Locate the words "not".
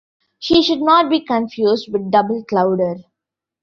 0.81-1.11